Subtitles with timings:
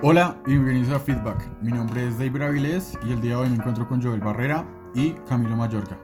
[0.00, 1.50] Hola y bienvenidos a Feedback.
[1.60, 4.64] Mi nombre es David Avilés y el día de hoy me encuentro con Joel Barrera
[4.94, 5.98] y Camilo Mayorga.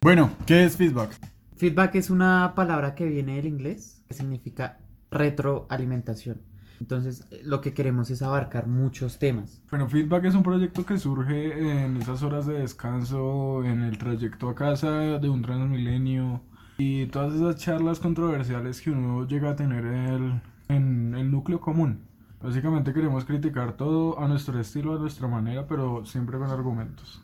[0.00, 1.10] Bueno, ¿qué es feedback?
[1.56, 4.78] Feedback es una palabra que viene del inglés que significa
[5.10, 6.51] retroalimentación.
[6.82, 9.62] Entonces, eh, lo que queremos es abarcar muchos temas.
[9.70, 14.48] Bueno, Feedback es un proyecto que surge en esas horas de descanso, en el trayecto
[14.48, 16.40] a casa de un transmilenio
[16.78, 21.60] y todas esas charlas controversiales que uno llega a tener en el, en el núcleo
[21.60, 22.00] común.
[22.42, 27.22] Básicamente queremos criticar todo a nuestro estilo, a nuestra manera, pero siempre con argumentos.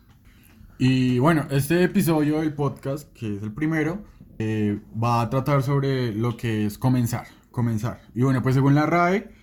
[0.79, 4.05] Y bueno, este episodio del podcast, que es el primero,
[4.39, 7.27] eh, va a tratar sobre lo que es comenzar.
[7.51, 8.01] Comenzar.
[8.15, 9.38] Y bueno, pues según la RAE,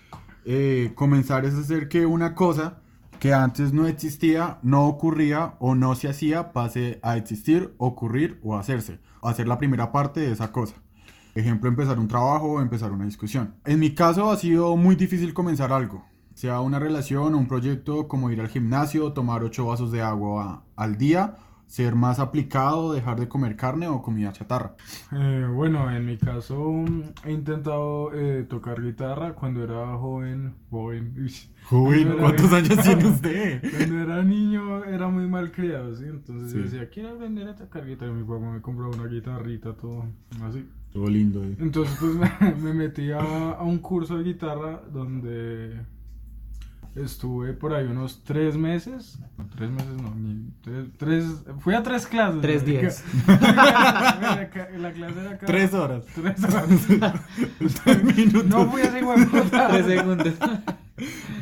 [0.45, 2.81] eh, comenzar es hacer que una cosa
[3.19, 8.55] que antes no existía, no ocurría o no se hacía pase a existir, ocurrir o
[8.55, 8.99] hacerse.
[9.23, 10.75] Hacer la primera parte de esa cosa.
[11.33, 13.55] Ejemplo, empezar un trabajo o empezar una discusión.
[13.65, 16.05] En mi caso ha sido muy difícil comenzar algo.
[16.35, 20.65] Sea una relación o un proyecto como ir al gimnasio, tomar 8 vasos de agua
[20.75, 21.37] al día
[21.67, 24.75] ser más aplicado, dejar de comer carne o comida chatarra?
[25.11, 26.85] Eh, bueno, en mi caso
[27.23, 31.13] he intentado eh, tocar guitarra cuando era joven, joven.
[31.65, 33.59] Joven, ¿cuántos años tiene usted?
[33.75, 36.03] Cuando era niño era muy mal criado, ¿sí?
[36.05, 38.11] Entonces yo decía, quiero aprender a tocar guitarra.
[38.11, 40.05] Y mi papá me compró una guitarrita, todo
[40.43, 40.63] así.
[40.93, 41.43] Todo lindo.
[41.43, 41.55] Eh.
[41.59, 43.19] Entonces pues me, me metí a,
[43.53, 45.81] a un curso de guitarra donde
[46.95, 49.19] Estuve por ahí unos tres meses.
[49.37, 50.49] No, tres meses no, ni
[50.97, 51.25] tres,
[51.59, 52.41] Fui a tres clases.
[52.41, 53.03] Tres días.
[53.27, 56.05] la, clase era cada, Tres horas.
[56.15, 57.21] Tres horas.
[57.83, 58.45] tres minutos.
[58.45, 60.33] No fui a igual Tres segundos.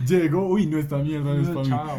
[0.07, 1.97] Llegó, uy, no está mierda, no es para Chao.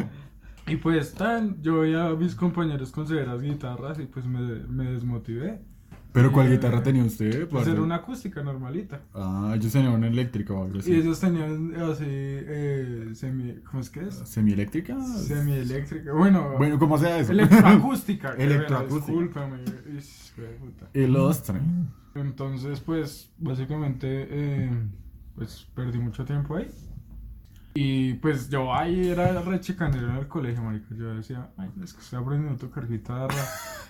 [0.67, 4.91] Y pues tan, yo veía a mis compañeros con severas guitarras y pues me, me
[4.91, 5.61] desmotivé.
[6.15, 7.49] ¿Pero cuál guitarra tenía usted?
[7.49, 9.01] Pues era una acústica normalita.
[9.13, 10.93] Ah, ellos tenían una eléctrica o algo así.
[10.93, 14.15] Y ellos tenían así, eh, semi, ¿cómo es que es?
[14.25, 14.97] ¿Semieléctrica?
[15.05, 16.55] Semieléctrica, bueno.
[16.57, 17.33] Bueno, ¿cómo sea eso?
[17.33, 18.35] Electroacústica.
[18.39, 19.07] Electroacústica.
[19.07, 19.65] Discúlpame.
[20.95, 21.61] Ilustre.
[22.15, 24.71] Entonces, pues, básicamente, eh,
[25.35, 26.71] pues, perdí mucho tiempo ahí.
[27.77, 30.95] Y pues yo ahí era re chicanero en el colegio, marica.
[30.97, 33.35] Yo decía, ay, es que estoy aprendiendo a tocar guitarra.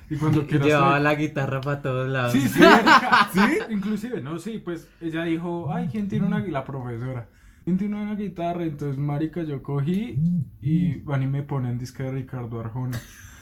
[0.09, 2.33] Y cuando quiero Llevaba la guitarra para todos lados.
[2.33, 2.63] Sí, sí,
[3.35, 3.59] sí.
[3.69, 7.29] Inclusive, no, sí, pues ella dijo, ay, ¿quién tiene una La profesora.
[7.65, 8.65] ¿Quién tiene una guitarra?
[8.65, 10.19] Entonces, marica, yo cogí
[10.63, 12.99] y van y me ponen disque de Ricardo Arjona.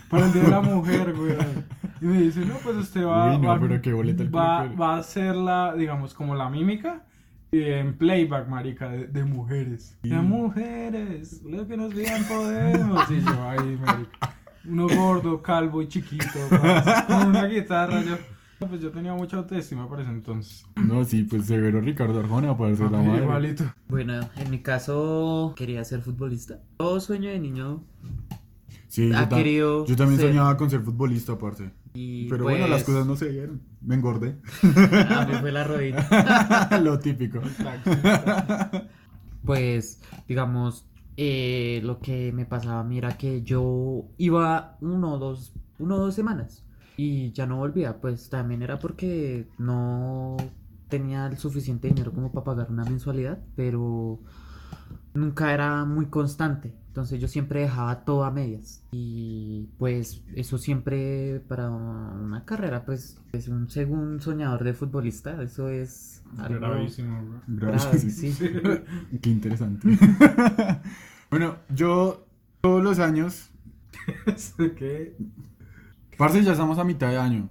[0.09, 1.37] Para el Día de la Mujer, güey.
[2.01, 5.37] Y me dice, no, pues usted va, no, va, pero qué va, va a hacer
[5.37, 7.05] la, digamos, como la mímica
[7.55, 9.99] en playback, marica, de, mujeres.
[10.03, 13.11] De mujeres, lo que nos vean podemos.
[13.11, 14.35] Y yo ahí, marica.
[14.65, 16.25] Uno gordo, calvo y chiquito,
[17.07, 18.03] con una guitarra.
[18.03, 18.17] Yo,
[18.59, 20.65] pues yo tenía mucha autoestima para ese entonces.
[20.77, 23.23] No, sí, pues severo Ricardo Arjona para ser la madre.
[23.25, 23.65] Igualito.
[23.89, 26.61] Bueno, en mi caso quería ser futbolista.
[26.79, 27.83] Todo sueño de niño
[28.89, 31.71] Sí, ha yo, querido yo también ser- soñaba con ser futbolista aparte.
[31.95, 33.63] Y Pero pues, bueno, las cosas no se dieron.
[33.81, 34.39] Me engordé.
[35.11, 36.69] A mí fue la rodilla.
[36.83, 37.41] Lo típico.
[39.45, 40.87] Pues, digamos,
[41.17, 45.99] eh, lo que me pasaba a mí era que yo iba uno o dos, uno
[45.99, 46.65] dos semanas
[46.97, 48.01] y ya no volvía.
[48.01, 50.37] Pues también era porque no
[50.89, 54.21] tenía el suficiente dinero como para pagar una mensualidad, pero
[55.15, 56.75] nunca era muy constante.
[56.93, 58.85] Entonces yo siempre dejaba todo a medias.
[58.93, 65.71] Y pues eso siempre para una carrera, pues es un según soñador de futbolista, eso
[65.71, 67.41] es algo Gravísimo,
[67.99, 68.37] sí.
[69.23, 69.89] Qué interesante.
[71.31, 72.27] bueno, yo
[72.61, 73.51] todos los años,
[74.77, 75.17] ¿Qué?
[76.19, 77.49] parce, ya estamos a mitad de año.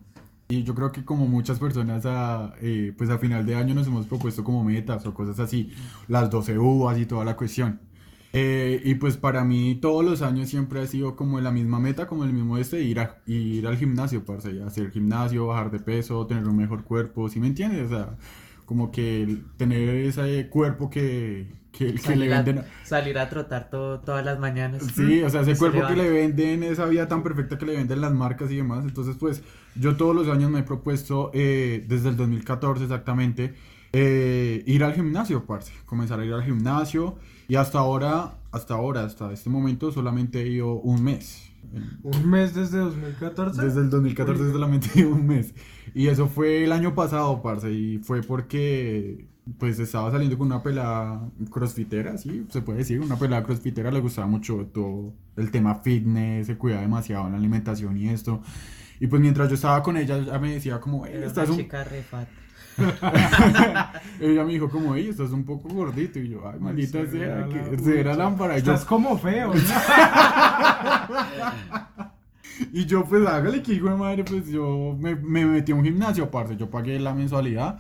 [0.52, 3.88] Y yo creo que como muchas personas a, eh, pues a final de año nos
[3.88, 5.72] hemos propuesto como metas o cosas así,
[6.10, 7.80] las 12 uvas y toda la cuestión.
[8.34, 12.06] Eh, y pues para mí todos los años siempre ha sido como la misma meta,
[12.06, 16.28] como el mismo este, ir, a, ir al gimnasio, parce, hacer gimnasio, bajar de peso,
[16.28, 17.86] tener un mejor cuerpo, ¿sí me entiendes?
[17.86, 18.18] O sea,
[18.72, 22.64] como que tener ese cuerpo que, que, que le a- venden...
[22.86, 24.82] salir a trotar todo- todas las mañanas.
[24.96, 27.76] Sí, o sea, ese Se cuerpo que le venden, esa vida tan perfecta que le
[27.76, 28.86] venden las marcas y demás.
[28.86, 29.44] Entonces, pues,
[29.76, 33.56] yo todos los años me he propuesto, eh, desde el 2014 exactamente,
[33.92, 35.74] eh, ir al gimnasio, parce.
[35.86, 37.18] Comenzar a ir al gimnasio.
[37.50, 41.51] Y hasta ahora, hasta ahora, hasta este momento, solamente he ido un mes.
[42.04, 43.62] ¿Un mes desde 2014?
[43.62, 44.52] Desde el 2014 Uy.
[44.52, 45.54] solamente he ido un mes.
[45.94, 47.72] Y eso fue el año pasado, parce.
[47.72, 49.28] Y fue porque
[49.58, 54.00] pues estaba saliendo con una pelada crossfitera, sí, se puede decir, una pelada crossfitera, le
[54.00, 58.42] gustaba mucho todo el tema fitness, se cuidaba demasiado en la alimentación y esto.
[59.00, 61.58] Y pues mientras yo estaba con ella, ella me decía como, "Ey, Era estás una
[61.58, 61.64] un...
[61.64, 62.28] chica re fat.
[64.20, 66.20] ella me dijo como, estás un poco gordito.
[66.20, 68.58] Y yo, ay, maldita Será sea, que será lámpara.
[68.58, 69.54] Y yo, Estás como feo.
[69.54, 69.62] ¿no?
[72.74, 75.84] Y yo, pues hágale que hijo de madre, pues yo me, me metí a un
[75.84, 76.58] gimnasio, parce.
[76.58, 77.80] Yo pagué la mensualidad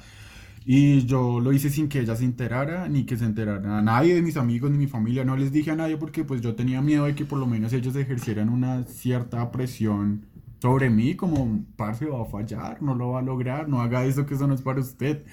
[0.65, 4.13] y yo lo hice sin que ella se enterara, ni que se enterara a nadie
[4.13, 5.25] de mis amigos ni mi familia.
[5.25, 7.73] No les dije a nadie porque pues yo tenía miedo de que por lo menos
[7.73, 10.25] ellos ejercieran una cierta presión
[10.61, 14.27] sobre mí, como, parce, va a fallar, no lo va a lograr, no haga eso
[14.27, 15.23] que eso no es para usted.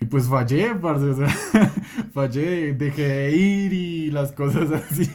[0.00, 1.28] Y pues fallé, parce, o sea,
[2.12, 5.08] fallé, dejé de ir y las cosas así.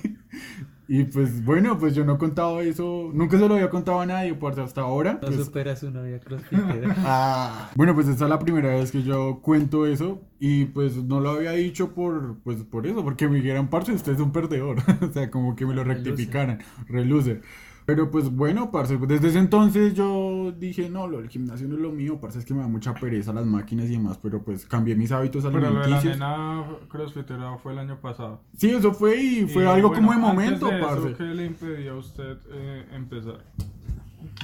[0.87, 4.05] Y pues bueno, pues yo no he contado eso, nunca se lo había contado a
[4.05, 5.13] nadie, parce, hasta ahora.
[5.13, 6.95] No pues, supera su novia crossfitera.
[7.05, 11.19] Ah, bueno, pues esta es la primera vez que yo cuento eso y pues no
[11.19, 14.77] lo había dicho por, pues, por eso, porque me dijeran, parce, usted es un perdedor,
[15.01, 17.41] o sea, como que me lo rectificaran, reluce.
[17.85, 21.75] Pero pues bueno, parce, pues, desde ese entonces yo dije, no, lo del gimnasio no
[21.75, 24.41] es lo mío, parce, es que me da mucha pereza las máquinas y demás, pero
[24.41, 26.17] pues cambié mis hábitos Pero lo de la alimenticios.
[26.17, 28.41] nena crossfitera fue el año pasado.
[28.57, 31.13] Sí, eso fue y fue Y, algo bueno, como de antes momento, de eso, parce.
[31.15, 33.43] ¿Qué le impedía a usted eh, empezar?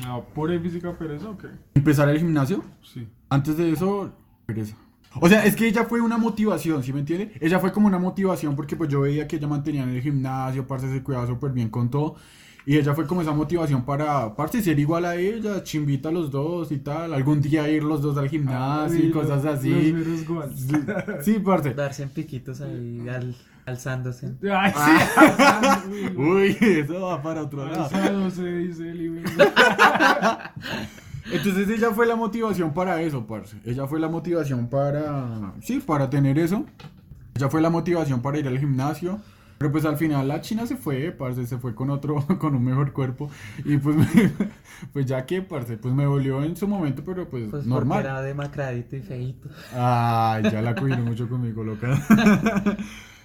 [0.01, 1.47] ¿La pura y física pereza o qué?
[1.75, 3.07] Empezar el gimnasio, Sí.
[3.30, 4.12] Antes de eso,
[4.45, 4.75] pereza.
[5.21, 7.31] O sea, es que ella fue una motivación, ¿sí me entiende?
[7.39, 10.68] Ella fue como una motivación porque pues yo veía que ella mantenía en el gimnasio,
[10.68, 12.15] parce, se cuidaba súper bien con todo.
[12.69, 16.30] Y ella fue como esa motivación para, parce, ser igual a ella, chimbita a los
[16.30, 17.16] dos y tal.
[17.16, 19.92] Algún día ir los dos al gimnasio y cosas los- así.
[19.92, 20.56] Los.
[20.56, 20.75] Sí,
[21.21, 21.74] sí, parce.
[21.74, 23.36] Darse en piquitos ahí, al-
[23.66, 24.27] alzándose.
[24.44, 25.81] Ay, Ah.
[25.83, 26.13] sí.
[26.16, 27.86] Uy, eso va para otro lado.
[27.86, 29.24] Alzado se dice el.
[31.31, 33.57] Entonces ella fue la motivación para eso, parce.
[33.65, 36.65] Ella fue la motivación para, sí, para tener eso.
[37.36, 39.19] Ella fue la motivación para ir al gimnasio.
[39.60, 42.64] Pero pues al final la china se fue, parce, se fue con otro, con un
[42.64, 43.30] mejor cuerpo.
[43.66, 44.32] Y pues, me-
[44.94, 48.00] pues ya que, parce, pues me volvió en su momento, pero pues, Pues normal.
[48.00, 49.50] era demacradito y feíto.
[49.74, 52.02] Ay, ya la cogieron mucho conmigo, loca.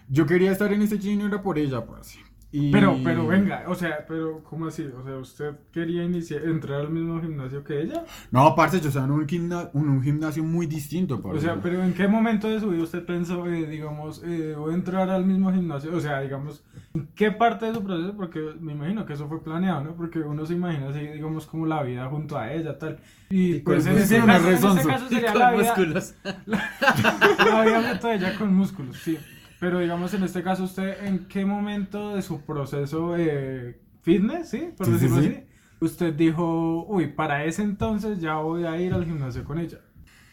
[0.09, 2.19] Yo quería estar en ese chino, era por ella, parce.
[2.57, 4.85] Y- Pero, pero venga, o sea, pero ¿cómo así?
[4.85, 8.05] O sea, ¿usted quería iniciar, entrar al mismo gimnasio que ella?
[8.31, 11.39] No, parce, yo estaba en un, gimna- en un gimnasio muy distinto, parce.
[11.39, 14.71] O sea, pero ¿en qué momento de su vida usted pensó, eh, digamos, eh, voy
[14.73, 15.97] a entrar al mismo gimnasio?
[15.97, 16.63] O sea, digamos,
[16.95, 18.15] ¿en qué parte de su proceso?
[18.17, 19.97] Porque me imagino que eso fue planeado, ¿no?
[19.97, 23.01] Porque uno se imagina así, digamos, como la vida junto a ella, tal.
[23.31, 25.63] Y, Y pues con en ese, caso, en ese caso Y sería con la vida,
[25.65, 26.15] músculos.
[26.47, 29.19] la vida junto a ella con músculos, sí.
[29.65, 34.69] Pero digamos, en este caso, ¿usted en qué momento de su proceso eh, fitness, sí?
[34.77, 35.29] Por Sí, sí, decirlo sí.
[35.29, 35.45] así,
[35.81, 39.79] usted dijo, uy, para ese entonces ya voy a ir al gimnasio con ella?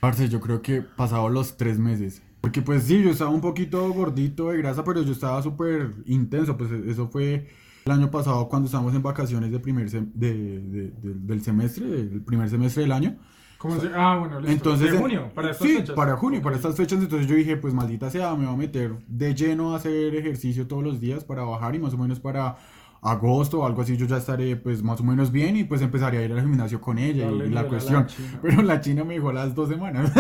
[0.01, 2.21] Parce, yo creo que pasado los tres meses.
[2.41, 6.57] Porque pues sí, yo estaba un poquito gordito de grasa, pero yo estaba súper intenso.
[6.57, 7.47] Pues eso fue
[7.85, 11.85] el año pasado cuando estábamos en vacaciones de primer sem- de, de- de- del semestre,
[11.87, 13.15] del primer semestre del año.
[13.61, 14.51] ¿Cómo se- Ah, bueno, listo.
[14.53, 15.95] Entonces, de junio, para estas sí, fechas.
[15.95, 16.99] para junio, para estas fechas.
[16.99, 20.65] Entonces yo dije, pues maldita sea, me voy a meter de lleno a hacer ejercicio
[20.65, 22.55] todos los días para bajar y más o menos para
[23.03, 26.19] agosto o algo así yo ya estaré pues más o menos bien y pues empezaré
[26.19, 28.07] a ir al gimnasio con ella Dale y, la cuestión.
[28.41, 30.11] Pero la china me dijo a las dos semanas.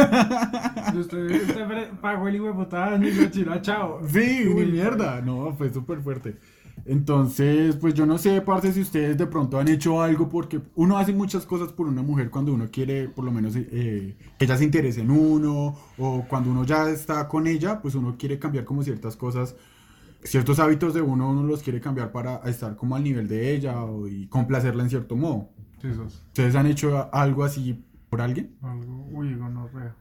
[0.95, 4.01] Usted, usted pagó el hijo de ni china, chao.
[4.07, 5.21] Sí, Uy, ni mierda.
[5.21, 6.37] No, fue súper fuerte.
[6.85, 10.97] Entonces, pues yo no sé, parce, si ustedes de pronto han hecho algo porque uno
[10.97, 14.57] hace muchas cosas por una mujer cuando uno quiere, por lo menos, eh, que ella
[14.57, 18.65] se interese en uno o cuando uno ya está con ella, pues uno quiere cambiar
[18.65, 19.55] como ciertas cosas,
[20.23, 23.83] ciertos hábitos de uno, uno los quiere cambiar para estar como al nivel de ella
[23.83, 25.49] o, y complacerla en cierto modo.
[25.81, 25.87] Sí.
[25.89, 28.55] ¿Ustedes han hecho algo así por alguien?
[28.61, 29.95] Algo, uy, gonorrea.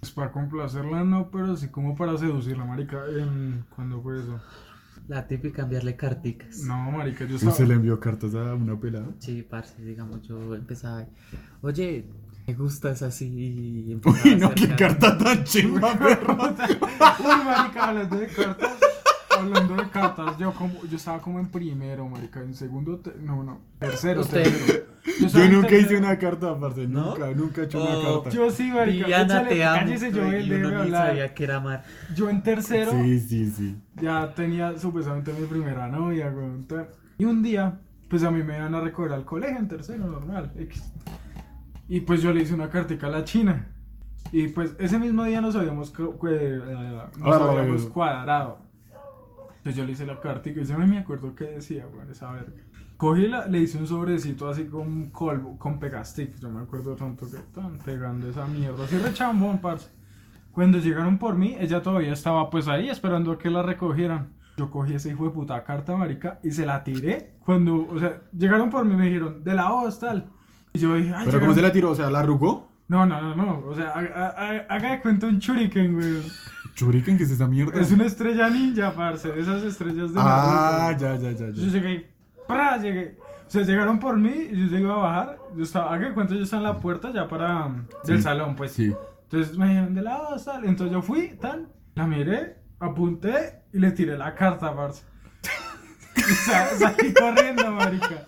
[0.00, 3.04] Es para complacerla, no, pero sí como para seducirla, marica.
[3.06, 4.40] En, ¿Cuándo fue eso?
[5.08, 6.58] La típica enviarle carticas.
[6.64, 7.52] No, marica, yo estaba...
[7.52, 9.08] ¿Se le envió cartas a una pelada?
[9.18, 11.06] Sí, parce, digamos, yo empezaba,
[11.60, 12.06] oye,
[12.46, 16.34] me gustas así y empezaba Uy, a no, qué carta tan chimba, perro.
[16.34, 18.81] Uy, marica, hablando de cartas.
[19.42, 23.42] Hablando de cartas, yo como yo estaba como en primero, marica, en segundo, te- no,
[23.42, 24.42] no, tercero, Usted.
[24.44, 24.84] tercero.
[25.32, 26.86] Yo nunca hice una carta, parce.
[26.86, 27.10] ¿No?
[27.10, 28.30] Nunca, nunca he hecho Oh, una carta.
[28.30, 29.04] Yo sí, marica.
[29.06, 29.78] Viviana, échale, te amo.
[29.80, 31.84] cállese, yo, sabía que era amar.
[32.14, 33.76] Yo en tercero Sí, sí, sí.
[34.00, 36.32] ya tenía supuestamente mi primera novia,
[36.68, 40.06] ta- Y un día, pues a mí me iban a recoger al colegio en tercero,
[40.06, 40.52] normal.
[40.56, 40.92] X.
[41.88, 43.68] Y pues yo le hice una cartica a la china.
[44.30, 46.58] Y pues ese mismo día nos habíamos, cu- eh,
[47.18, 47.88] nos habíamos eh.
[47.92, 48.58] cuadrado.
[49.62, 52.32] Entonces yo le hice la cartica y yo no me acuerdo qué decía, weón, esa
[52.32, 52.50] verga.
[52.96, 56.36] Cogí la, le hice un sobrecito así con colbo, con pegastick.
[56.40, 58.84] Yo me acuerdo tanto que estaban pegando esa mierda.
[58.84, 59.88] Así rechambón, parce.
[60.50, 64.30] Cuando llegaron por mí, ella todavía estaba pues ahí esperando a que la recogieran.
[64.56, 67.36] Yo cogí ese hijo de puta carta, marica, y se la tiré.
[67.44, 70.26] Cuando, o sea, llegaron por mí me dijeron, de la voz, tal.
[70.72, 71.92] Y yo dije, ay, ¿Pero cómo se la tiró?
[71.92, 72.72] O sea, ¿la arrugó?
[72.88, 73.62] No, no, no, no.
[73.66, 76.22] O sea, haga, de cuenta un shuriken, güey.
[76.74, 77.80] Churiken, ¿qué es esa mierda?
[77.80, 79.30] Es una estrella ninja, parce.
[79.30, 81.04] de Esas estrellas de Ah, Naruto.
[81.04, 82.10] ya, ya, ya, Yo llegué,
[82.48, 82.78] ¡pra!
[82.78, 83.16] llegué.
[83.46, 85.38] O sea, llegaron por mí y yo iba a bajar.
[85.54, 87.70] Yo estaba, haga cuenta, yo estaba en la puerta ya para
[88.04, 88.22] del Sí.
[88.22, 88.72] salón, pues.
[88.72, 88.94] Sí.
[89.24, 90.64] Entonces me dijeron de lado, tal.
[90.64, 91.68] Entonces yo fui, tal.
[91.94, 95.02] La miré, apunté y le tiré la carta, parce.
[96.16, 98.22] Y sa- salí corriendo, marica.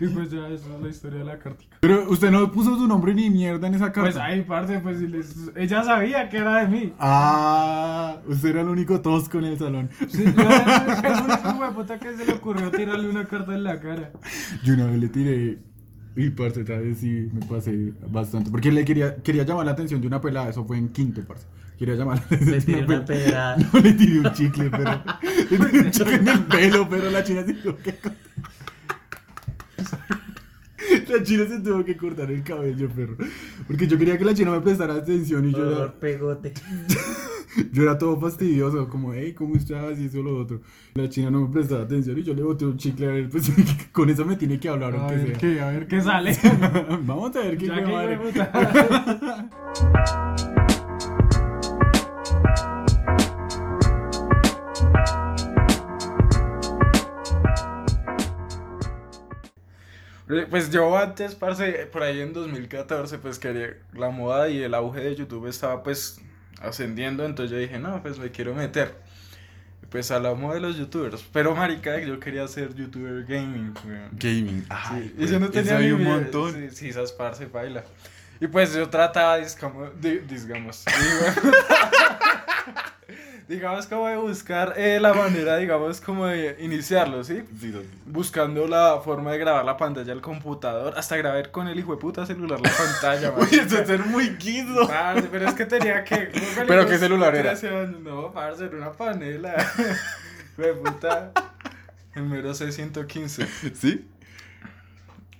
[0.00, 1.76] Y pues ya, eso es la historia de la cartica.
[1.80, 4.02] Pero usted no puso su nombre ni mierda en esa carta.
[4.02, 6.92] Pues ahí, parce, pues y les- ella sabía que era de mí.
[6.98, 9.90] Ah, usted era el único tosco en el salón.
[10.08, 13.80] Sí, yo era el único puta que se le ocurrió tirarle una carta en la
[13.80, 14.10] cara.
[14.64, 15.58] Yo una vez le tiré.
[16.14, 18.50] Y parce, tal vez sí me pasé bastante.
[18.50, 20.50] Porque le quería, quería llamar la atención de una pelada.
[20.50, 21.46] Eso fue en quinto, parce.
[21.78, 23.56] Quería llamar la atención Le de tiré una pelada.
[23.72, 25.02] No le tiré un chicle, pero.
[25.50, 28.12] Le tiré un chicle en el pelo, pero la china que cortar.
[31.12, 33.16] La china se tuvo que cortar el cabello, perro.
[33.66, 36.52] Porque yo quería que la china me prestara atención y yo era, pegote.
[37.72, 39.98] yo era todo fastidioso, como, hey, ¿cómo estás?
[39.98, 40.60] Y eso lo otro.
[40.94, 43.50] La china no me prestaba atención y yo le boté un chicle a ver, pues
[43.92, 45.38] con eso me tiene que hablar, A aunque ver sea.
[45.38, 46.36] qué, a ver qué sale.
[47.04, 47.66] Vamos a ver qué
[48.34, 50.51] Ya
[60.50, 65.00] Pues yo antes, parce, por ahí en 2014, pues quería la moda y el auge
[65.00, 66.20] de YouTube estaba pues
[66.60, 68.94] ascendiendo, entonces yo dije, no, pues me quiero meter.
[69.90, 74.08] Pues hablamos de los youtubers, pero marica, yo quería ser youtuber gaming, weón.
[74.12, 74.66] Gaming.
[74.88, 76.28] Sí, y yo no tenía ni idea.
[76.52, 77.84] Sí, sí, esas parce baila.
[78.40, 80.84] Y pues yo trataba, digamos, di- digamos,
[83.52, 87.42] digamos como de buscar eh, la manera, digamos, como de iniciarlo, ¿sí?
[88.06, 92.00] Buscando la forma de grabar la pantalla del computador, hasta grabar con el hijo de
[92.00, 94.88] puta celular la pantalla, Uy, eso es ser muy guido.
[94.88, 96.30] Parce, pero es que tenía que...
[96.66, 97.50] ¿Pero qué celular era?
[97.50, 98.00] 13 años.
[98.00, 99.54] No, parce, era una panela.
[100.52, 101.32] Hijo de puta.
[102.14, 103.46] El mero C115.
[103.74, 104.06] ¿Sí?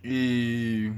[0.02, 0.90] Y.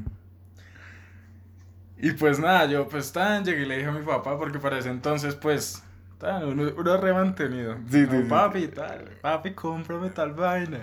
[1.98, 4.78] Y pues nada, yo pues tan llegué y le dije a mi papá, porque para
[4.78, 5.82] ese entonces, pues.
[6.22, 7.76] Uno, uno re mantenido.
[7.90, 8.28] Sí, No, sí, sí.
[8.28, 10.80] Papi, tal, papi, cómprame tal vaina.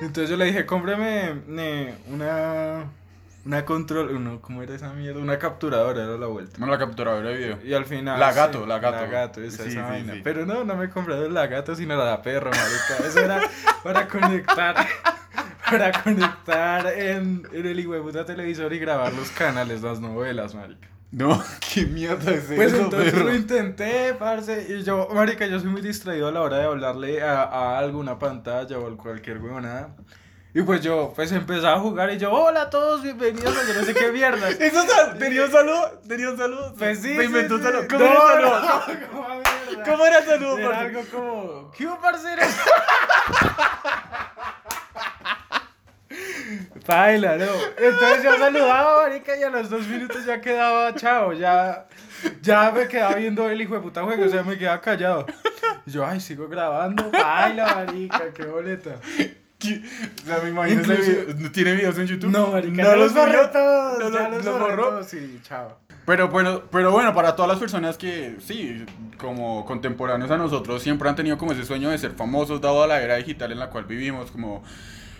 [0.00, 2.84] Entonces yo le dije, cómprame ne, una.
[3.46, 4.10] Una control.
[4.10, 5.20] Uno, ¿Cómo era esa mierda?
[5.20, 6.56] Una capturadora, era la vuelta.
[6.58, 7.58] Bueno, la capturadora de video.
[7.64, 8.18] Y al final.
[8.18, 8.96] La gato, sí, la gato.
[8.96, 10.14] La gato, esa, Sí, esa sí, vaina.
[10.14, 10.20] sí.
[10.24, 13.06] Pero no, no me compraron la gato, sino la perra, marica.
[13.06, 13.40] Eso era
[13.84, 14.74] para conectar.
[15.70, 17.94] Para conectar en, en el hijo
[18.24, 20.88] televisor y grabar los canales, las novelas, marica.
[21.12, 21.42] No,
[21.74, 23.26] qué mierda es Pues eso, entonces perro?
[23.26, 27.22] lo intenté, parce, y yo, marica, yo soy muy distraído a la hora de hablarle
[27.22, 29.94] a, a alguna pantalla o a cualquier huevonada.
[30.52, 33.74] Y pues yo, pues empezaba a jugar y yo, hola a todos, bienvenidos a yo
[33.78, 34.48] no sé qué mierda.
[34.58, 36.00] ¿Eso sal- tenía un saludo?
[36.08, 36.74] ¿Tenía un saludo?
[36.78, 37.66] Pues sí, Me sí, inventó un sí.
[37.66, 37.86] saludo.
[37.88, 38.60] ¿Cómo No, era el saludo?
[38.60, 39.28] no, ¿cómo
[39.68, 39.84] mierda?
[39.84, 42.42] ¿Cómo era el saludo, Era algo como, ¿qué hubo, parcero?
[46.86, 47.46] Paila, no.
[47.78, 51.86] Entonces yo saludaba, marica, y a los dos minutos ya quedaba chao, ya,
[52.42, 55.26] ya me quedaba viendo el hijo de puta juego, o sea, me quedaba callado.
[55.86, 58.96] Y yo, ay, sigo grabando, paila, marica, qué boleta.
[59.58, 59.80] ¿Qué?
[60.22, 61.50] O sea, me imagino Incluso- video.
[61.52, 62.30] ¿Tiene videos en YouTube?
[62.30, 64.88] No, marica, no ya los borró todos, ¿No ya los, borró?
[64.90, 65.78] todos, sí, chao.
[66.04, 68.84] Pero bueno, pero bueno, para todas las personas que sí,
[69.18, 72.86] como contemporáneos a nosotros, siempre han tenido como ese sueño de ser famosos, dado a
[72.86, 74.62] la era digital en la cual vivimos, como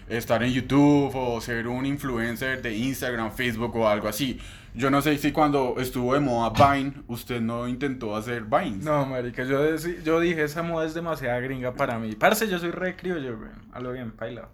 [0.08, 4.40] estar en YouTube o ser un influencer de Instagram, Facebook o algo así.
[4.74, 8.84] Yo no sé si cuando estuvo de moda Vine, usted no intentó hacer Vines.
[8.84, 12.14] No, marica, yo, deci- yo dije, esa moda es demasiada gringa para mí.
[12.14, 14.48] Parce, yo soy re criollo, güey, a lo bien, paila.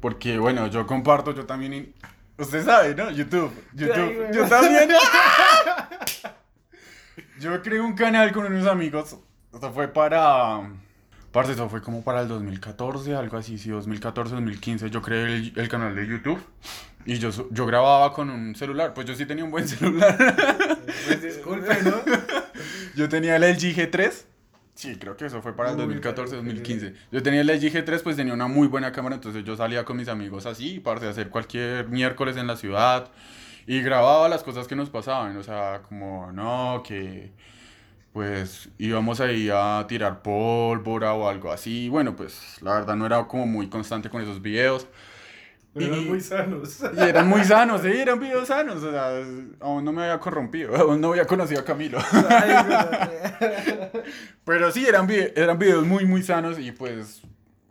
[0.00, 1.72] Porque bueno, yo comparto, yo también...
[1.72, 1.94] in-
[2.38, 3.10] Usted sabe, ¿no?
[3.10, 3.50] YouTube.
[3.72, 4.26] YouTube.
[4.28, 4.90] Ay, yo también.
[7.40, 9.16] yo creé un canal con unos amigos.
[9.52, 10.60] Esto fue para...
[11.32, 14.90] Parce, eso fue como para el 2014, algo así, sí, 2014, 2015.
[14.90, 16.38] Yo creé el, el canal de YouTube.
[17.04, 18.94] Y yo, yo grababa con un celular.
[18.94, 20.16] Pues yo sí tenía un buen celular.
[21.06, 21.96] Pues disculpe, ¿no?
[22.94, 24.12] Yo tenía el LG G3.
[24.74, 26.94] Sí, creo que eso fue para el Uy, 2014, marica, 2015.
[27.10, 29.96] Yo tenía el LG G3, pues tenía una muy buena cámara, entonces yo salía con
[29.96, 33.10] mis amigos así, para hacer cualquier miércoles en la ciudad
[33.66, 37.32] y grababa las cosas que nos pasaban, o sea, como, no, que
[38.12, 41.88] pues íbamos ahí a tirar pólvora o algo así.
[41.88, 44.86] Bueno, pues la verdad no era como muy constante con esos videos.
[45.74, 46.80] Pero eran Y- muy sanos.
[46.94, 48.82] Y eran muy sanos, sí, eran videos sanos.
[48.82, 49.10] O sea,
[49.60, 51.98] aún no me había corrompido, aún no había conocido a Camilo.
[54.44, 57.22] Pero sí, eran, eran videos muy, muy sanos y pues,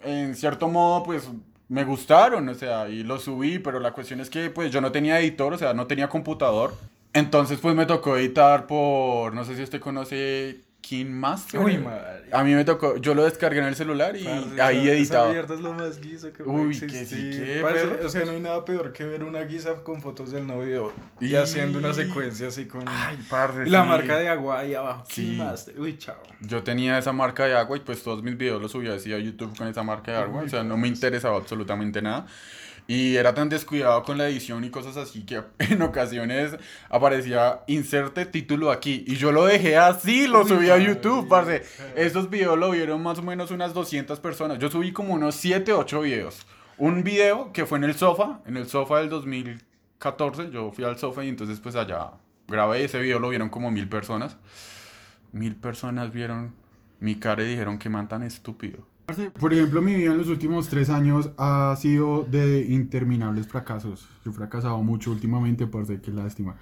[0.03, 1.29] en cierto modo, pues
[1.69, 4.91] me gustaron, o sea, y los subí, pero la cuestión es que pues yo no
[4.91, 6.73] tenía editor, o sea, no tenía computador.
[7.13, 11.59] Entonces pues me tocó editar por, no sé si usted conoce King Master.
[11.59, 12.29] Uy, madre.
[12.31, 14.25] A mí me tocó, yo lo descargué en el celular y
[14.59, 15.31] ahí editaba.
[15.37, 18.05] Es lo más guisa que Uy, que sí, perro.
[18.05, 21.27] o sea, no hay nada peor que ver una guisa con fotos del novio y,
[21.27, 23.89] Y- haciendo una secuencia así con Ay, parce, la sí.
[23.89, 25.03] marca de agua ahí abajo.
[25.09, 25.31] Sí.
[25.31, 25.35] Sí.
[25.37, 25.79] Master.
[25.79, 26.15] Uy, chao.
[26.39, 29.19] Yo tenía esa marca de agua y pues todos mis videos los subía así a
[29.19, 30.43] YouTube con esa marca de agua.
[30.43, 32.25] O sea, no me interesaba absolutamente nada.
[32.91, 36.57] Y era tan descuidado con la edición y cosas así que en ocasiones
[36.89, 39.05] aparecía inserte título aquí.
[39.07, 41.63] Y yo lo dejé así, lo subí a YouTube, parce.
[41.95, 44.59] Esos videos lo vieron más o menos unas 200 personas.
[44.59, 46.45] Yo subí como unos 7, 8 videos.
[46.77, 50.51] Un video que fue en el sofá, en el sofá del 2014.
[50.51, 52.11] Yo fui al sofá y entonces pues allá
[52.49, 54.35] grabé ese video, lo vieron como mil personas.
[55.31, 56.55] Mil personas vieron
[56.99, 58.90] mi cara y dijeron que man tan estúpido.
[59.39, 64.07] Por ejemplo, mi vida en los últimos tres años ha sido de interminables fracasos.
[64.23, 66.55] Yo he fracasado mucho últimamente, parce, qué lástima.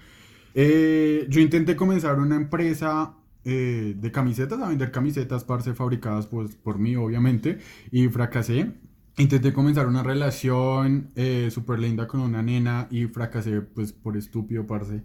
[0.55, 3.13] Eh, yo intenté comenzar una empresa
[3.45, 7.59] eh, de camisetas, a vender camisetas, parce, fabricadas pues, por mí, obviamente,
[7.91, 8.71] y fracasé.
[9.17, 14.65] Intenté comenzar una relación eh, súper linda con una nena y fracasé, pues, por estúpido,
[14.67, 15.03] parce.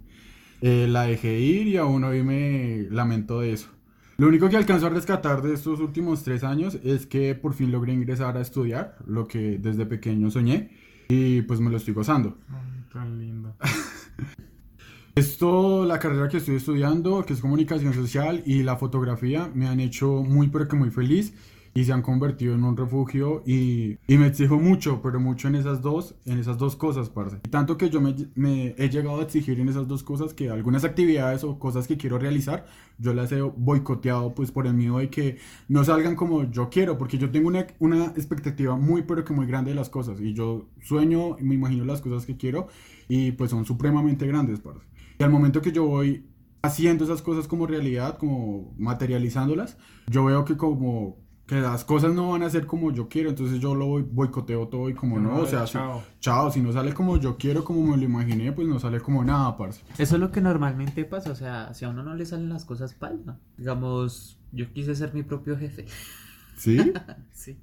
[0.60, 3.68] Eh, la dejé ir y aún hoy me lamento de eso.
[4.16, 7.72] Lo único que alcanzo a rescatar de estos últimos tres años es que por fin
[7.72, 10.70] logré ingresar a estudiar, lo que desde pequeño soñé,
[11.08, 12.38] y pues me lo estoy gozando.
[12.48, 13.56] Ay, tan lindo.
[15.16, 19.80] Esto, la carrera que estoy estudiando, que es comunicación social y la fotografía, me han
[19.80, 21.34] hecho muy pero que muy feliz
[21.74, 25.56] y se han convertido en un refugio y, y me exijo mucho, pero mucho en
[25.56, 27.38] esas dos, en esas dos cosas, parce.
[27.50, 30.84] Tanto que yo me, me he llegado a exigir en esas dos cosas que algunas
[30.84, 32.64] actividades o cosas que quiero realizar,
[32.98, 35.38] yo las he boicoteado pues por el miedo de que
[35.68, 39.46] no salgan como yo quiero, porque yo tengo una, una expectativa muy pero que muy
[39.46, 42.68] grande de las cosas y yo sueño me imagino las cosas que quiero
[43.08, 44.86] y pues son supremamente grandes, parce.
[45.18, 46.24] Y al momento que yo voy
[46.62, 52.30] haciendo esas cosas como realidad, como materializándolas, yo veo que como que las cosas no
[52.30, 55.36] van a ser como yo quiero, entonces yo lo voy, boicoteo todo y como no,
[55.40, 56.02] o sea, si- chao.
[56.20, 59.22] chao, si no sale como yo quiero, como me lo imaginé, pues no sale como
[59.24, 59.82] nada, parce.
[59.98, 62.64] Eso es lo que normalmente pasa, o sea, si a uno no le salen las
[62.64, 63.38] cosas palma.
[63.58, 65.84] Digamos, yo quise ser mi propio jefe.
[66.56, 66.92] ¿Sí?
[67.32, 67.58] Sí.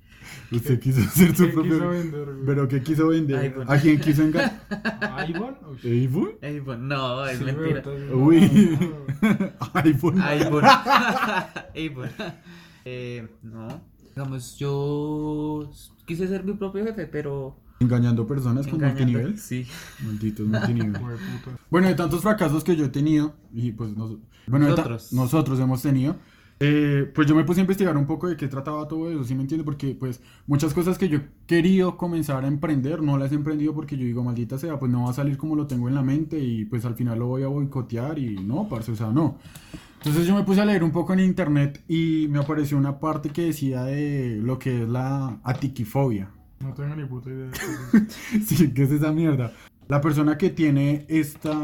[0.52, 1.74] Usted quiso ser su ¿Qué propio...
[1.74, 2.28] quiso vender?
[2.46, 3.38] ¿Pero qué quiso vender?
[3.40, 3.66] iPhone.
[3.68, 4.62] ¿A quién quiso engañar?
[5.18, 5.56] ¿iPhone?
[5.84, 6.38] ¿iPhone?
[6.64, 7.82] Bueno, no, es sí, mentira.
[8.14, 8.40] Uy.
[9.74, 10.22] iPhone.
[10.22, 10.66] iPhone.
[11.74, 12.10] iPhone.
[12.86, 13.68] Eh, no.
[14.16, 15.72] Digamos, yo
[16.06, 17.56] quise ser mi propio jefe, pero.
[17.80, 19.40] Engañando personas con engañando- multinivel.
[19.40, 19.66] Sí.
[20.06, 21.02] Malditos multinivel.
[21.72, 24.18] Bueno, de tantos fracasos que yo he tenido, y pues nos-
[24.48, 25.14] bueno, Nosotros.
[25.14, 26.16] nosotros hemos tenido,
[26.60, 29.34] eh, pues yo me puse a investigar un poco de qué trataba todo eso, ¿sí
[29.34, 29.66] me entiendes?
[29.66, 33.74] Porque pues muchas cosas que yo he querido comenzar a emprender, no las he emprendido
[33.74, 36.02] porque yo digo, maldita sea, pues no va a salir como lo tengo en la
[36.04, 39.38] mente y pues al final lo voy a boicotear y no, parce, o sea, no.
[40.04, 43.30] Entonces yo me puse a leer un poco en internet y me apareció una parte
[43.30, 46.32] que decía de lo que es la atiquifobia.
[46.60, 47.52] No tengo ni puta idea.
[48.46, 49.54] Sí, ¿qué es esa mierda?
[49.88, 51.56] La persona que tiene esta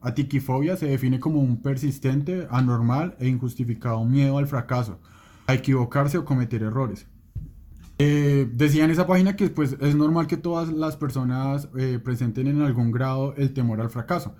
[0.00, 4.98] atiquifobia se define como un persistente, anormal e injustificado miedo al fracaso,
[5.46, 7.06] a equivocarse o cometer errores.
[7.98, 12.46] Eh, decía en esa página que pues, es normal que todas las personas eh, presenten
[12.46, 14.34] en algún grado el temor al fracaso.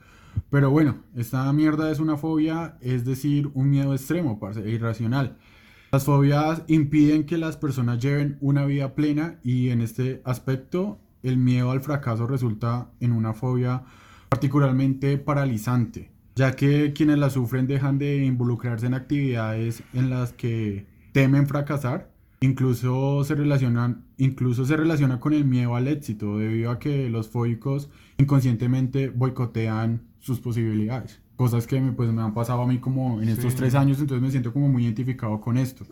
[0.51, 5.37] Pero bueno, esta mierda es una fobia, es decir, un miedo extremo, parce, irracional.
[5.93, 11.37] Las fobias impiden que las personas lleven una vida plena y en este aspecto el
[11.39, 13.85] miedo al fracaso resulta en una fobia
[14.29, 20.87] particularmente paralizante, ya que quienes la sufren dejan de involucrarse en actividades en las que
[21.13, 26.79] temen fracasar, incluso se relacionan incluso se relaciona con el miedo al éxito debido a
[26.79, 31.21] que los fóbicos inconscientemente boicotean sus posibilidades.
[31.37, 33.59] Cosas que me, pues, me han pasado a mí como en estos Sí.
[33.59, 35.85] tres años, entonces me siento como muy identificado con esto.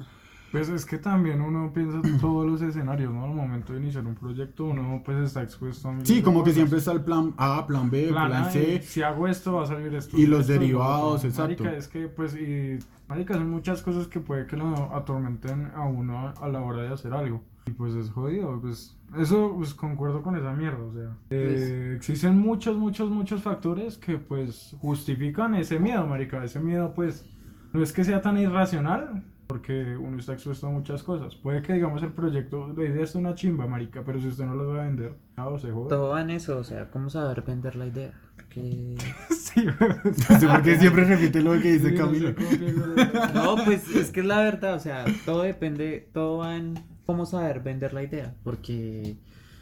[0.50, 3.24] Pues es que también uno piensa en todos los escenarios, ¿no?
[3.24, 6.54] Al momento de iniciar un proyecto, uno pues está expuesto a Sí, como que cosas.
[6.54, 8.80] siempre está el plan A, plan B, plan, Plan C.
[8.82, 10.16] si hago esto va a salir esto.
[10.16, 11.64] Y los esto, derivados, exacto.
[11.64, 15.82] Marica, es que pues y marica son muchas cosas que puede que lo atormenten a
[15.86, 17.42] uno a la hora de hacer algo.
[17.66, 22.38] Y pues es jodido, pues eso pues concuerdo con esa mierda, o sea, eh, existen
[22.38, 27.24] muchos muchos muchos factores que pues justifican ese miedo, marica, ese miedo pues
[27.72, 31.34] no es que sea tan irracional, Porque uno está expuesto a muchas cosas.
[31.34, 34.54] Puede que, digamos, el proyecto, la idea es una chimba, marica, pero si usted no
[34.54, 35.88] lo va a vender, no, se jode.
[35.90, 38.12] Todo va en eso, o sea, ¿cómo saber vender la idea?
[38.36, 38.96] Porque...
[39.30, 42.34] Sí, No sé por qué siempre repite lo que dice Sí, no sé Camilo.
[42.34, 43.32] piensa.
[43.34, 46.74] No, pues es que es la verdad, o sea, todo depende, todo va en
[47.06, 49.16] cómo saber vender la idea, porque,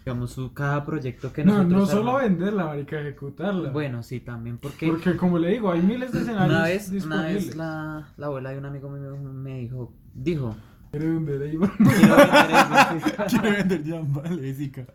[0.05, 3.71] digamos, su, cada proyecto que No, nosotros no solo armamos- venderla, marica, ejecutarla.
[3.71, 6.95] Bueno, sí, también, porque, Porque como le digo, hay miles de escenarios una vez, una
[6.95, 7.47] disponibles.
[7.47, 10.55] vez la, la abuela de un amigo mío me dijo, dijo,
[10.91, 13.27] Quiere vender ahí, quiero vender eso".
[13.29, 14.87] Quiere vender ya, vale, Ésica.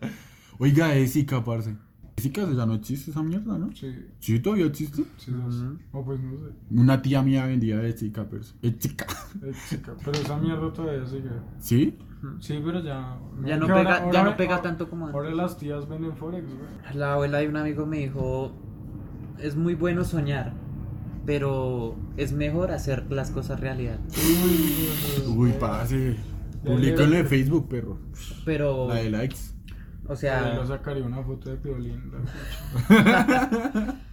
[0.58, 1.74] Oiga, Ésica, parce.
[2.16, 3.70] Ésica ya no existe esa mierda, ¿no?
[3.74, 5.04] Sí, Sí, todavía existe.
[5.18, 5.64] sí, no sé.
[5.92, 6.52] O pues no sé.
[6.70, 8.42] Una tía mía vendía Ésica, pero.
[8.62, 9.06] Ésica.
[9.42, 11.30] Eh, chica, Pero esa mierda todavía sigue.
[11.60, 11.96] ¿Sí?
[12.40, 13.16] Sí, pero ya.
[13.44, 15.36] Ya no pega- ahora- ya ahora- no pega ahora- tanto como Ahora antes.
[15.36, 16.96] las tías venden Forex, güey.
[16.96, 18.52] La abuela de un amigo me dijo,
[19.38, 20.52] es muy bueno soñar,
[21.26, 23.98] pero es mejor hacer las cosas realidad.
[25.28, 26.16] Uy, parce.
[26.64, 27.98] Ya Publícalo en Facebook, perro.
[28.44, 29.36] Pero, La de likes.
[30.08, 32.02] o sea, lo sacaría una foto de Piolín.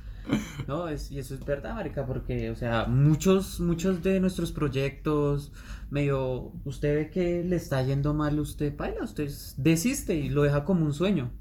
[0.68, 5.52] no, es, y eso es verdad, marica, porque, o sea, muchos, muchos de nuestros proyectos,
[5.90, 10.64] medio, usted ve que le está yendo mal, usted baila, usted desiste y lo deja
[10.66, 11.32] como un sueño.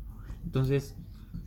[0.45, 0.97] Entonces,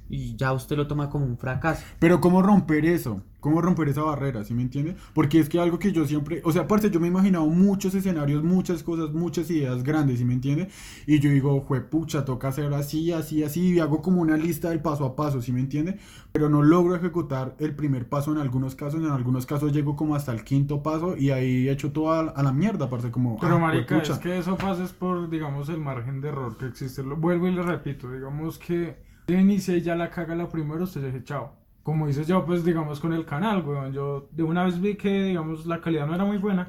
[0.10, 1.84] y ya usted lo toma como un fracaso.
[2.00, 3.22] Pero ¿cómo romper eso?
[3.40, 4.44] ¿Cómo romper esa barrera?
[4.44, 4.96] ¿Sí me entiende?
[5.14, 7.94] Porque es que algo que yo siempre, o sea, aparte yo me he imaginado muchos
[7.94, 10.70] escenarios, muchas cosas, muchas ideas grandes, ¿sí me entiende?
[11.06, 14.82] Y yo digo, juepucha, toca hacer así, así, así, y hago como una lista del
[14.82, 15.98] paso a paso, ¿sí me entiende?
[16.32, 20.16] Pero no logro ejecutar el primer paso en algunos casos, en algunos casos llego como
[20.16, 23.40] hasta el quinto paso y ahí echo todo a, a la mierda, parce, como...
[23.40, 24.14] Pero ah, marica, juepucha.
[24.14, 27.04] es que eso pasa es por, digamos, el margen de error que existe.
[27.04, 30.84] Lo, vuelvo y le repito, digamos que yo inicié y ya la caga la primera,
[30.84, 31.54] usted dice chao.
[31.84, 33.94] Como dices yo, pues digamos con el canal, weón.
[33.94, 36.68] Yo de una vez vi que, digamos, la calidad no era muy buena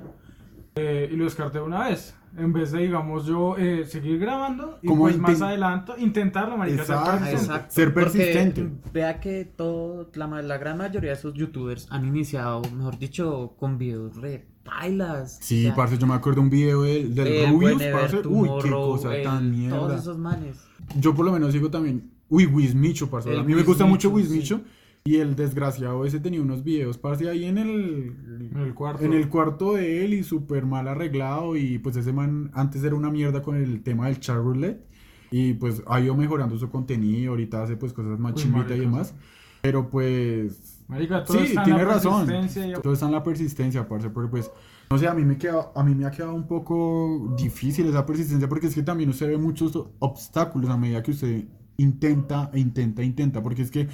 [0.77, 2.15] eh, y lo descarté de una vez.
[2.37, 6.57] En vez de, digamos, yo eh, seguir grabando y Como pues inten- más adelanto intentarlo,
[6.57, 6.85] marica.
[6.85, 7.19] ser Exacto.
[7.25, 7.65] persistente.
[7.71, 8.71] Ser porque persistente.
[8.93, 13.55] Vea que todo, la, ma- la gran mayoría de esos youtubers han iniciado, mejor dicho,
[13.59, 15.39] con videos re bailas.
[15.41, 18.17] Sí, parce, yo me acuerdo un video del, del el Rubius, Whenever parce.
[18.19, 19.77] Uy, qué Tomorrow, cosa el- tan mierda.
[19.79, 20.65] Todos esos manes.
[21.01, 22.13] Yo por lo menos sigo también.
[22.29, 23.31] Uy, Wismicho, parce.
[23.33, 24.79] El A mí me gusta mucho Wismicho, Wismicho.
[25.05, 28.51] Y el desgraciado ese tenía unos videos, parce, ahí en el.
[28.53, 29.05] En el cuarto.
[29.05, 31.57] En el cuarto de él y súper mal arreglado.
[31.57, 34.85] Y pues ese man antes era una mierda con el tema del chat roulette.
[35.31, 37.31] Y pues ha ido mejorando su contenido.
[37.31, 39.15] Ahorita hace pues cosas más chimbitas y demás.
[39.63, 40.85] Pero pues.
[40.89, 42.27] Marica, todo Sí, está en tiene la razón.
[42.27, 44.51] persistencia y- Todo está en la persistencia, parce, pero pues,
[44.91, 48.07] no sé, a mí me queda, a mí me ha quedado un poco difícil esa
[48.07, 51.45] persistencia porque es que también usted ve muchos obstáculos a medida que usted
[51.79, 53.89] intenta, intenta, intenta, porque es que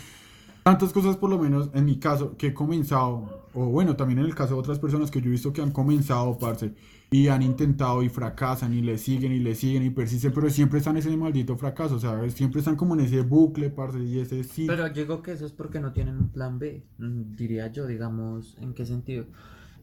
[0.62, 4.25] tantas cosas, por lo menos en mi caso, que he comenzado, o bueno, también en
[4.25, 6.75] el caso de otras personas que yo he visto que han comenzado, parce,
[7.11, 10.79] y han intentado y fracasan y le siguen y le siguen y persisten, pero siempre
[10.79, 14.18] están en ese maldito fracaso, o sea, siempre están como en ese bucle, parce, y
[14.18, 14.64] ese sí.
[14.66, 17.87] Pero yo digo que eso es porque no tienen un plan B, mm, diría yo,
[17.87, 19.27] digamos, ¿en qué sentido?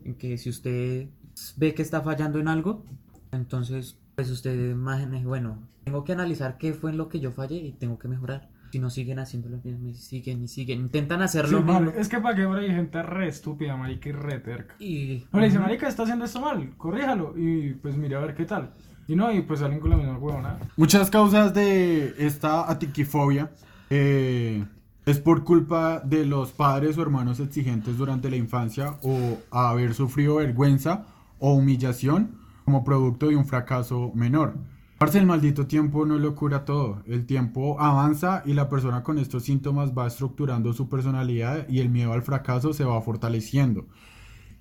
[0.04, 1.10] En que si usted
[1.58, 2.84] ve que está fallando en algo,
[3.32, 7.56] entonces, pues usted imagine, bueno, tengo que analizar qué fue en lo que yo fallé
[7.58, 8.50] y tengo que mejorar.
[8.71, 11.74] Si no siguen haciendo lo mismo y siguen y siguen, intentan hacer Sí, lo mismo.
[11.74, 14.76] vale, Es que para qué ahora hay gente re estúpida, marica, y re terca.
[14.80, 17.34] Y No le dice, marica, está haciendo esto mal, corríjalo.
[17.38, 18.71] Y pues mire a ver qué tal.
[19.10, 20.58] Y no, y pues salen con la misma huevona.
[20.78, 23.52] Muchas causas de esta atiquifobia
[23.89, 24.63] eh,
[25.06, 30.36] es por culpa de los padres o hermanos exigentes durante la infancia o haber sufrido
[30.36, 31.06] vergüenza
[31.39, 32.39] o humillación
[32.71, 34.55] como producto de un fracaso menor.
[34.97, 37.01] Parce, el maldito tiempo no lo cura todo.
[37.05, 41.89] El tiempo avanza y la persona con estos síntomas va estructurando su personalidad y el
[41.89, 43.88] miedo al fracaso se va fortaleciendo.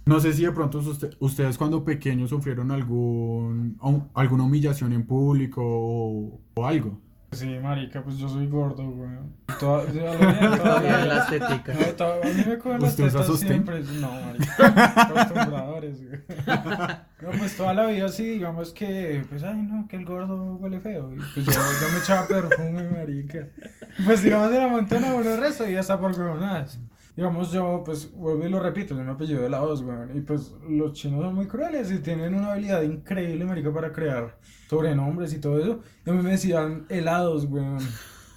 [0.07, 3.79] No sé si de pronto usted- ustedes cuando pequeños sufrieron algún,
[4.15, 6.99] alguna humillación en público o algo.
[7.33, 9.33] Sí, marica, pues yo soy gordo, weón.
[9.61, 11.77] Toda, yo a la las todavía- teticas.
[11.99, 13.81] No, a mí me cogen las ¿Usted usa tetas siempre.
[14.01, 15.03] No, marica.
[15.03, 16.21] Acostumbradores, güey.
[17.23, 20.81] No, pues toda la vida sí, digamos que, pues, ay, no, que el gordo huele
[20.81, 21.13] feo.
[21.13, 23.47] Y pues yo, yo me echaba perfume, marica.
[24.07, 26.81] Pues digamos, de la montana, bueno, el resto y ya está por huevonadas.
[27.21, 30.17] Digamos, yo, pues, vuelvo y lo repito, yo me apellido de la voz, weón.
[30.17, 34.39] Y pues, los chinos son muy crueles y tienen una habilidad increíble, marica, para crear
[34.71, 35.81] sobrenombres y todo eso.
[36.07, 37.77] Y a mí me decían helados, weón.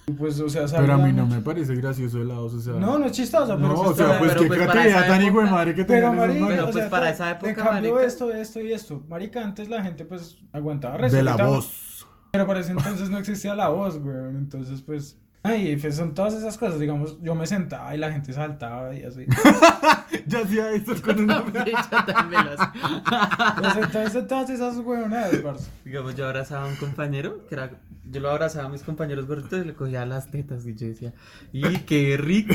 [0.06, 2.74] Y pues, o sea, Pero a mí no me parece gracioso helados, o sea...
[2.74, 5.08] No, no es chistoso, pero No, o sea, pues pero qué pues para creatividad esa
[5.14, 6.46] tan hijo de época- madre que Pero marica.
[6.46, 8.06] Pero, o pues, sea, para te- esa época, te cambio marica.
[8.06, 9.02] esto, esto y esto.
[9.08, 12.06] Marica, antes la gente pues aguantaba De la voz.
[12.32, 14.14] Pero para ese entonces no existía la voz, güey.
[14.36, 18.32] Entonces, pues, Ay, pues son todas esas cosas, digamos, yo me sentaba y la gente
[18.32, 19.26] saltaba y así.
[20.26, 21.44] Ya hacía esto con una...
[21.44, 22.72] Yo también lo hacía.
[23.60, 25.70] Pues entonces todas esas huevonadas, parce.
[25.84, 27.70] Digamos, yo abrazaba a un compañero, que era,
[28.10, 31.12] yo lo abrazaba a mis compañeros gorditos y le cogía las tetas y yo decía,
[31.52, 32.54] ¡y qué rico!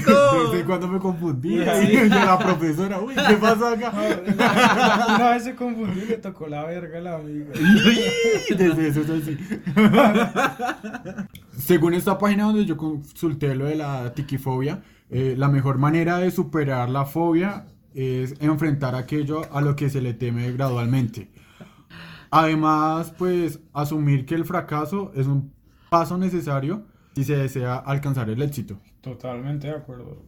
[0.52, 1.60] Desde cuando me confundí.
[1.60, 1.90] Sí.
[1.92, 3.92] Y yo, la profesora, uy, ¿qué pasa acá?
[3.92, 7.52] No, Una vez se confundió y le tocó la verga a la amiga.
[8.50, 9.38] Desde eso es así.
[11.60, 16.32] Según esta página donde yo consulté lo de la tiquifobia, eh, la mejor manera de
[16.32, 21.30] superar la fobia es enfrentar aquello a lo que se le teme gradualmente.
[22.32, 25.52] Además, pues asumir que el fracaso es un
[25.90, 28.80] paso necesario si se desea alcanzar el éxito.
[29.02, 30.24] Totalmente de acuerdo.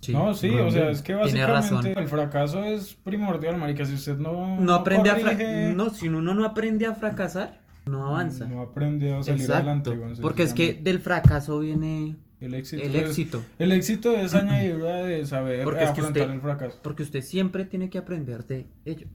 [0.00, 0.12] Sí.
[0.12, 3.84] no, sí, o sea, es que básicamente el fracaso es primordial, marica.
[3.84, 4.58] Si usted no.
[4.58, 5.76] No aprende a corrige, fracasar.
[5.76, 8.46] No, si uno no aprende a fracasar, no avanza.
[8.46, 9.90] No aprende a salir Exacto.
[9.90, 10.20] adelante.
[10.22, 13.42] Porque es que del fracaso viene el éxito, el es- éxito.
[13.58, 16.78] el éxito es añadidura de saber Porque es que afrontar usted- el fracaso.
[16.82, 19.06] Porque usted siempre tiene que aprender de ello.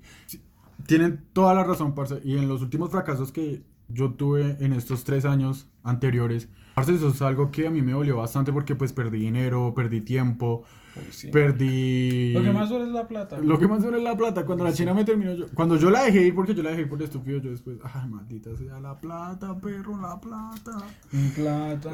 [0.85, 2.19] Tienen toda la razón, parce.
[2.23, 7.09] Y en los últimos fracasos que yo tuve en estos tres años anteriores, parce, eso
[7.09, 10.63] es algo que a mí me dolió bastante porque pues perdí dinero, perdí tiempo,
[11.11, 11.27] sí.
[11.29, 12.33] perdí...
[12.33, 13.37] Lo que más duele es la plata.
[13.39, 14.45] Lo que más duele es la plata.
[14.45, 16.81] Cuando la china me terminó, yo, cuando yo la dejé ir, porque yo la dejé
[16.83, 20.77] ir por estúpido, yo después, ay, maldita sea la plata, perro, la plata.
[21.11, 21.91] Mi plata.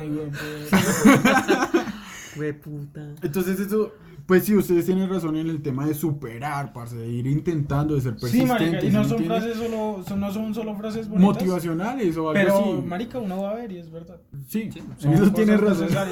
[2.36, 3.16] Güey, puta.
[3.22, 3.92] Entonces eso,
[4.26, 8.02] pues sí, ustedes tienen razón en el tema de superar, parce, de ir intentando, de
[8.02, 8.60] ser Sí, persistentes.
[8.60, 11.34] marica, y ¿sí no son frases solo, son- no son solo frases bonitas.
[11.36, 12.88] motivacionales o algo Pero, así.
[12.88, 14.20] marica, uno va a ver y es verdad.
[14.48, 15.88] Sí, Sí, en eso tienes razón.
[15.90, 16.06] Eso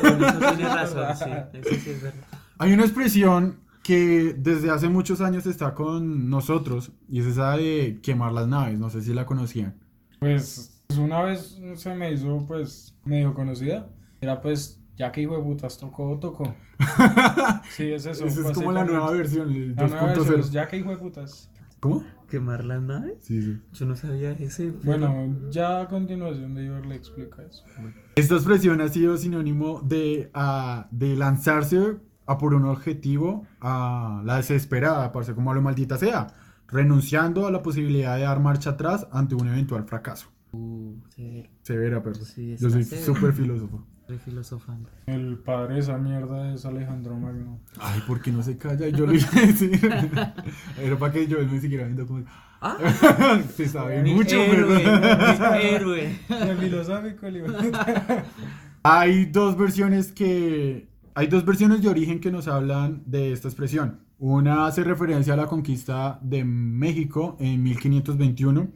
[0.55, 1.57] tiene razón, sí.
[1.59, 2.23] Eso sí es verdad.
[2.59, 7.99] Hay una expresión que desde hace muchos años está con nosotros y es esa de
[8.03, 8.77] quemar las naves.
[8.77, 9.75] No sé si la conocían.
[10.19, 13.87] Pues una vez se me hizo pues medio conocida.
[14.21, 16.53] Era pues, ya que hijo de putas tocó, tocó.
[17.71, 18.25] Sí, es eso.
[18.25, 20.51] Esa es como la nueva versión, el La nueva versión es 2.0.
[20.51, 21.49] ya que hijo de putas.
[21.79, 22.03] ¿Cómo?
[22.27, 23.13] ¿Quemar las naves?
[23.21, 23.57] Sí, sí.
[23.71, 24.73] Yo no sabía ese.
[24.83, 27.63] pero- Bueno, ya a continuación de Iber le explica eso.
[28.15, 31.97] Esta expresión ha sido sinónimo de, ah, de lanzarse
[32.29, 36.27] a por un objetivo a la desesperada, parce, como a lo maldita sea,
[36.67, 40.27] renunciando a la posibilidad de dar marcha atrás ante un eventual fracaso.
[40.51, 41.49] Uh, severo.
[41.63, 42.23] Severa, perro.
[42.23, 43.83] Sí, Yo soy súper filósofo.
[44.01, 44.89] Estoy filosofando.
[45.07, 47.59] El padre de esa mierda es Alejandro Magno.
[47.79, 48.89] Ay, ¿por qué no se calla?
[48.89, 49.79] Yo lo iba a decir.
[50.79, 52.25] Era para que yo me siguiera viendo como...
[52.61, 52.77] Ah,
[53.55, 55.57] Se sabe mi mucho, héroe, ¿verdad?
[55.57, 56.19] mi héroe.
[56.29, 57.43] El filosófico, el
[58.83, 60.88] Hay dos versiones que...
[61.15, 63.99] Hay dos versiones de origen que nos hablan de esta expresión.
[64.19, 68.67] Una hace referencia a la conquista de México en 1521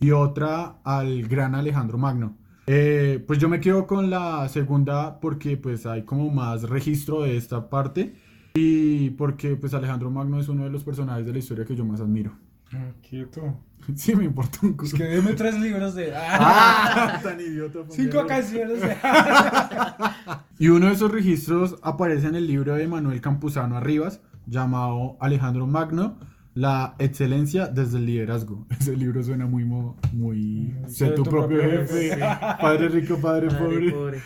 [0.00, 2.36] y otra al gran Alejandro Magno.
[2.66, 7.36] Eh, pues yo me quedo con la segunda porque pues hay como más registro de
[7.36, 8.14] esta parte
[8.54, 11.84] y porque pues Alejandro Magno es uno de los personajes de la historia que yo
[11.84, 12.32] más admiro.
[12.74, 13.60] Ah, Quieto.
[13.96, 14.88] Sí, me importa un culo.
[14.88, 16.10] Es que deme tres libros de.
[16.16, 17.80] Ah, tan idiota.
[17.90, 18.96] Cinco canciones de.
[20.58, 25.66] Y uno de esos registros aparece en el libro de Manuel Campuzano Arribas, llamado Alejandro
[25.66, 26.18] Magno,
[26.54, 28.64] La excelencia desde el liderazgo.
[28.70, 30.74] Ese libro suena muy, mo- muy...
[30.86, 33.90] Sé tu propio jefe, padre rico, padre pobre.
[33.92, 34.22] pobre.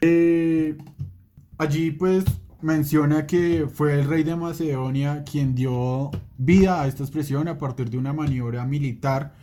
[0.00, 0.78] Eh,
[1.58, 2.24] allí pues
[2.62, 7.90] menciona que fue el rey de Macedonia quien dio vida a esta expresión a partir
[7.90, 9.34] de una maniobra militar.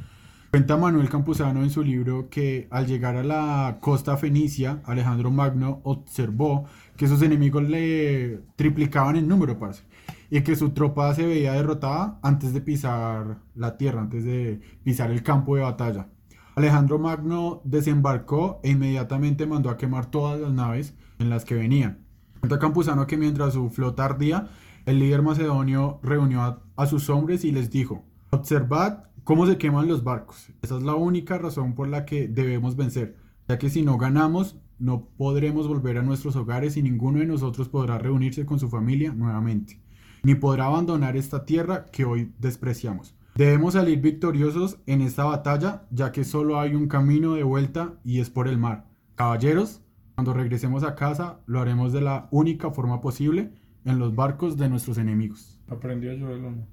[0.52, 5.82] Cuenta Manuel Campuzano en su libro que al llegar a la costa fenicia, Alejandro Magno
[5.84, 9.84] observó que sus enemigos le triplicaban en número, parce,
[10.30, 15.12] y que su tropa se veía derrotada antes de pisar la tierra, antes de pisar
[15.12, 16.08] el campo de batalla.
[16.56, 22.07] Alejandro Magno desembarcó e inmediatamente mandó a quemar todas las naves en las que venían.
[22.40, 24.50] Cuenta Campuzano que mientras su flota ardía,
[24.86, 29.88] el líder macedonio reunió a, a sus hombres y les dijo, observad cómo se queman
[29.88, 30.50] los barcos.
[30.62, 34.58] Esa es la única razón por la que debemos vencer, ya que si no ganamos,
[34.80, 39.14] no podremos volver a nuestros hogares y ninguno de nosotros podrá reunirse con su familia
[39.14, 39.82] nuevamente,
[40.24, 43.16] ni podrá abandonar esta tierra que hoy despreciamos.
[43.36, 48.20] Debemos salir victoriosos en esta batalla, ya que solo hay un camino de vuelta y
[48.20, 48.88] es por el mar.
[49.16, 49.82] Caballeros,
[50.18, 53.52] cuando regresemos a casa, lo haremos de la única forma posible,
[53.86, 55.60] en los barcos de nuestros enemigos.
[55.70, 56.68] Aprendió yo el uno.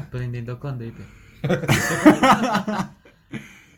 [0.00, 0.94] Aprendiendo con David.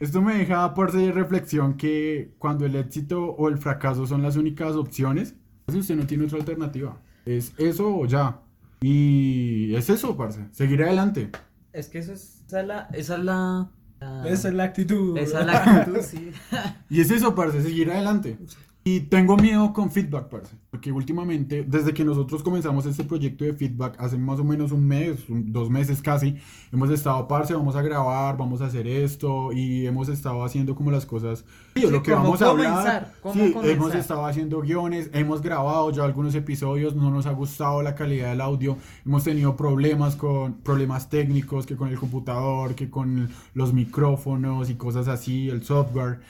[0.01, 4.37] Esto me deja por de reflexión que cuando el éxito o el fracaso son las
[4.37, 5.35] únicas opciones,
[5.67, 6.99] pues usted no tiene otra alternativa.
[7.27, 8.41] Es eso o ya.
[8.81, 10.47] Y es eso, parce.
[10.51, 11.31] Seguir adelante.
[11.75, 12.81] Es que eso es, esa es la.
[12.95, 13.71] Esa es la.
[14.01, 15.19] la- Esa es la actitud.
[15.19, 16.31] esa es la actitud, sí.
[16.89, 18.39] Y es eso, parce, seguir adelante.
[18.87, 23.55] Y tengo miedo con feedback, parce, porque últimamente, desde que nosotros comenzamos este proyecto de
[23.55, 26.37] feedback, hace más o menos un mes, un- dos meses casi,
[26.71, 30.91] hemos estado, parce, vamos a grabar, vamos a hacer esto, y hemos estado haciendo como
[30.91, 33.97] las cosas, sí, lo que vamos a hablar, comenzar, cómo sí, hemos comenzar.
[34.01, 38.43] estado haciendo guiones, hemos grabado ya algunos episodios, no nos ha gustado la calidad del
[38.43, 44.69] audio, hemos tenido problemas con, problemas técnicos, que con el computador, que con los micrófonos
[44.69, 46.21] y cosas así, el software,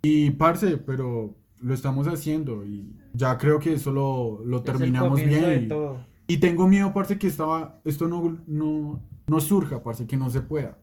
[0.00, 4.72] y parce, pero lo estamos haciendo y ya creo que eso lo, lo Es el
[4.72, 5.64] terminamos bien.
[5.64, 5.98] Y, todo.
[6.26, 10.40] y tengo miedo, parce, que estaba, esto no, no, no surja, parce, que no se
[10.40, 10.78] pueda.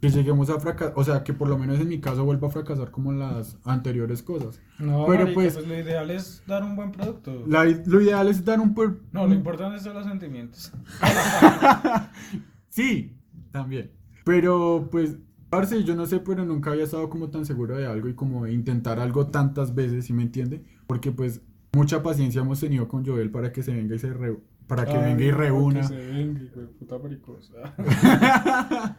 [0.00, 2.50] Que lleguemos a fracasar, o sea, que por lo menos en mi caso vuelva a
[2.50, 4.60] fracasar como las anteriores cosas.
[4.78, 7.44] No, Pero marica, pues- pues, lo ideal es dar un buen producto.
[7.46, 8.74] La- lo ideal es dar un...
[9.10, 10.70] No, lo importante son los sentimientos.
[12.68, 13.16] Sí,
[13.52, 13.90] también.
[14.24, 15.16] Pero pues,
[15.56, 18.44] parce, yo no sé, pero nunca había estado como tan seguro de algo y como
[18.44, 20.62] de intentar algo tantas veces, ¿sí me entiende?
[20.86, 21.40] Porque pues
[21.74, 24.98] mucha paciencia hemos tenido con Joel para que se venga y se re- para que
[24.98, 25.80] venga y reúna.
[25.80, 27.54] Que se venga, hijo de puta pericosa.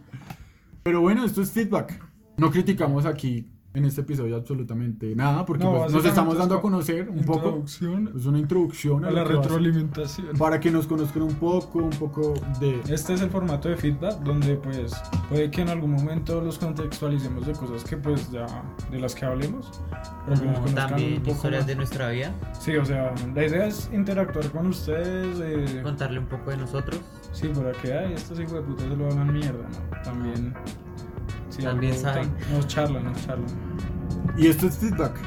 [0.84, 2.02] Pero bueno, esto es feedback.
[2.38, 6.56] No criticamos aquí en este episodio absolutamente nada, porque No, pues, nos estamos es dando
[6.56, 7.64] a co- conocer un poco.
[7.66, 7.82] Es
[8.26, 10.36] una introducción a a la retroalimentación.
[10.38, 12.82] para que nos conozcan un poco, un poco de...
[12.90, 14.94] Este es el formato de feedback donde pues
[15.30, 18.46] puede que en algún momento los contextualicemos de cosas que pues ya
[18.92, 19.70] de las que hablemos.
[20.28, 21.68] Pero que nos también historias más.
[21.68, 25.40] de nuestra vida, Sí, o sea, la idea es interactuar con ustedes.
[25.42, 27.00] eh, contarle un poco de nosotros.
[27.32, 30.02] Sí, para que ay, estos hijos de puta se lo hablan mierda, ¿no?
[30.04, 30.54] También.
[31.58, 32.32] Sí, También saben.
[32.54, 33.48] Nos charlan, nos charlan.
[34.38, 35.20] Y esto es feedback.